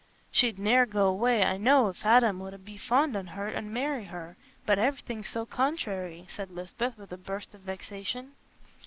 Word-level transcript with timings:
"She'd 0.31 0.57
ne'er 0.57 0.87
go 0.87 1.05
away, 1.05 1.43
I 1.43 1.57
know, 1.57 1.87
if 1.89 2.07
Adam 2.07 2.41
'ud 2.41 2.65
be 2.65 2.75
fond 2.75 3.15
on 3.15 3.27
her 3.27 3.47
an' 3.47 3.71
marry 3.71 4.05
her, 4.05 4.35
but 4.65 4.79
everything's 4.79 5.29
so 5.29 5.45
contrairy," 5.45 6.25
said 6.27 6.49
Lisbeth, 6.49 6.97
with 6.97 7.11
a 7.11 7.17
burst 7.17 7.53
of 7.53 7.61
vexation. 7.61 8.31